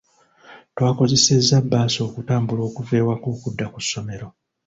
Twakozesezza 0.75 1.55
bbaasi 1.65 1.99
okutambula 2.07 2.61
okuva 2.69 2.93
ewaka 3.01 3.27
okudda 3.35 3.65
ku 3.73 3.79
ssomero. 3.85 4.27